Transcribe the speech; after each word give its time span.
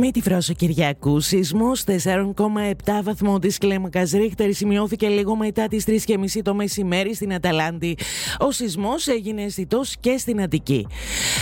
Με 0.00 0.10
τη 0.10 0.20
φρόσο 0.22 0.52
Κυριακού, 0.52 1.20
σεισμός 1.20 1.84
4,7 1.86 1.92
βαθμό 3.02 3.38
τη 3.38 3.58
κλίμακα 3.58 4.02
Ρίχτερ 4.12 4.52
σημειώθηκε 4.52 5.08
λίγο 5.08 5.36
μετά 5.36 5.68
τις 5.68 5.84
3.30 5.86 6.40
το 6.42 6.54
μεσημέρι 6.54 7.14
στην 7.14 7.34
Αταλάντη. 7.34 7.96
Ο 8.38 8.50
σεισμός 8.50 9.06
έγινε 9.06 9.42
αισθητός 9.42 9.96
και 10.00 10.18
στην 10.18 10.40
Αττική. 10.40 10.86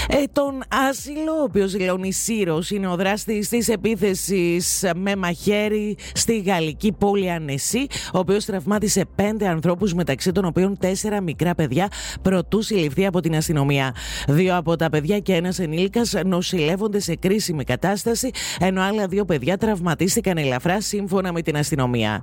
Ε, 0.09 0.23
τον 0.33 0.63
Άσυλο, 0.89 1.33
ο 1.41 1.43
οποίος 1.43 1.73
δηλώνει 1.73 2.13
Σύρος, 2.13 2.71
είναι 2.71 2.89
ο 2.89 2.97
δράστης 2.97 3.49
της 3.49 3.69
επίθεσης 3.69 4.85
με 4.97 5.17
μαχαίρι 5.17 5.97
στη 6.15 6.39
γαλλική 6.39 6.93
πόλη 6.93 7.31
Ανεσί, 7.31 7.87
ο 8.13 8.19
οποίος 8.19 8.45
τραυμάτισε 8.45 9.05
πέντε 9.15 9.49
ανθρώπους, 9.49 9.95
μεταξύ 9.95 10.33
των 10.33 10.45
οποίων 10.45 10.79
τέσσερα 10.79 11.21
μικρά 11.21 11.55
παιδιά, 11.55 11.89
προτού 12.23 12.63
συλληφθεί 12.63 13.07
από 13.07 13.21
την 13.21 13.37
αστυνομία. 13.37 13.95
Δύο 14.29 14.57
από 14.57 14.77
τα 14.77 14.91
παιδιά 14.91 15.19
και 15.19 15.35
ένας 15.35 15.59
ενήλικας 15.59 16.15
νοσηλεύονται 16.25 17.01
σε 17.01 17.17
κρίσιμη 17.17 17.65
κατάσταση, 17.65 18.31
ενώ 18.61 18.83
άλλα 18.83 19.07
δύο 19.07 19.25
παιδιά 19.25 19.57
τραυματίστηκαν 19.57 20.39
ελαφρά 20.39 20.81
σύμφωνα 20.81 21.33
με 21.33 21.43
την 21.43 21.57
αστυνομία. 21.57 22.23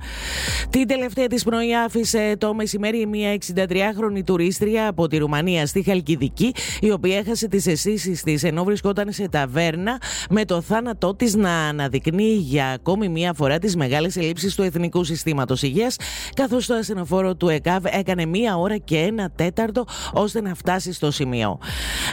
Την 0.70 0.88
τελευταία 0.88 1.28
της 1.28 1.44
πνοή 1.44 1.76
άφησε 1.76 2.36
το 2.38 2.54
μεσημέρι 2.54 3.08
μια 3.08 3.38
63χρονη 3.56 4.24
τουρίστρια 4.26 4.88
από 4.88 5.08
τη 5.08 5.18
Ρουμανία 5.18 5.66
στη 5.66 5.84
Χαλκιδική, 5.84 6.54
η 6.80 6.92
οποία 6.92 7.18
έχασε 7.18 7.48
τις 7.48 7.68
αισθήσεις 7.68 8.24
της 8.24 8.44
ενώ 8.44 8.64
βρισκόταν 8.64 9.12
σε 9.12 9.30
ταβέρνα, 9.30 10.02
με 10.30 10.46
το 10.46 10.62
θάνατό 10.62 11.16
της 11.16 11.36
να 11.36 11.52
αναδεικνύει 11.68 12.36
για 12.36 12.68
ακόμη 12.68 13.10
μία 13.10 13.34
φορά 13.34 13.60
τις 13.60 13.76
μεγάλες 13.76 14.16
ελλείψεις 14.16 14.56
του 14.56 14.64
Εθνικού 14.64 15.04
Συστήματος 15.04 15.62
Υγείας, 15.62 15.96
καθώς 16.36 16.66
το 16.66 16.74
ασθενοφόρο 16.74 17.36
του 17.36 17.50
ΕΚΑΒ 17.50 17.86
έκανε 17.86 18.26
μία 18.26 18.58
ώρα 18.58 18.78
και 18.78 18.98
ένα 18.98 19.32
τέταρτο 19.36 19.86
ώστε 20.14 20.42
να 20.42 20.56
φτάσει 20.56 20.94
στο 20.94 21.12
σημείο. 21.12 21.60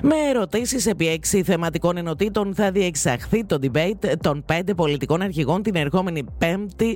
Με 0.03 0.15
ερωτήσεις 0.29 0.87
επί 0.87 1.09
έξι 1.09 1.43
θεματικών 1.43 1.97
ενωτήτων 1.97 2.55
θα 2.55 2.71
διεξαχθεί 2.71 3.45
το 3.45 3.59
debate 3.63 3.90
των 4.21 4.43
πέντε 4.47 4.75
πολιτικών 4.75 5.23
αρχηγών 5.23 5.63
την 5.63 5.75
ερχόμενη 5.75 6.25
5η 6.39 6.95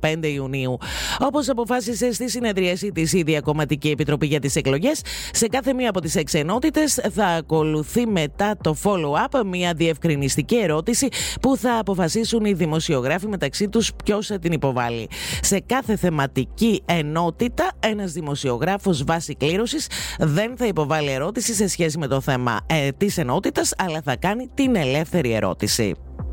15 0.00 0.26
Ιουνίου. 0.26 0.78
Όπως 1.18 1.48
αποφάσισε 1.48 2.12
στη 2.12 2.30
συνεδρίαση 2.30 2.92
της 2.92 3.12
η 3.12 3.22
Διακομματική 3.22 3.88
Επιτροπή 3.88 4.26
για 4.26 4.40
τις 4.40 4.56
Εκλογές, 4.56 5.00
σε 5.32 5.46
κάθε 5.46 5.72
μία 5.72 5.88
από 5.88 6.00
τις 6.00 6.14
έξι 6.14 6.38
ενότητες 6.38 7.00
θα 7.12 7.26
ακολουθεί 7.26 8.06
μετά 8.06 8.56
το 8.62 8.76
follow-up 8.82 9.42
μια 9.46 9.72
διευκρινιστική 9.74 10.56
ερώτηση 10.56 11.08
που 11.40 11.56
θα 11.56 11.78
αποφασίσουν 11.78 12.44
οι 12.44 12.52
δημοσιογράφοι 12.52 13.28
μεταξύ 13.28 13.68
τους 13.68 13.90
ποιος 14.04 14.26
θα 14.26 14.38
την 14.38 14.52
υποβάλει. 14.52 15.08
Σε 15.40 15.60
κάθε 15.66 15.96
θεματική 15.96 16.82
ενότητα, 16.84 17.70
ένας 17.80 18.12
δημοσιογράφος 18.12 19.04
βάση 19.04 19.34
κλήρωσης 19.34 19.86
δεν 20.18 20.56
θα 20.56 20.66
υποβάλει 20.66 21.10
ερώτηση 21.10 21.54
σε 21.54 21.68
σχέση 21.68 21.98
με 21.98 22.06
το 22.06 22.20
θέμα 22.20 22.60
ε, 22.66 22.88
της 22.96 23.18
ενότητας, 23.18 23.72
αλλά 23.76 24.00
θα 24.04 24.16
κάνει 24.16 24.50
την 24.54 24.76
ελεύθερη 24.76 25.32
ερώτηση. 25.32 25.94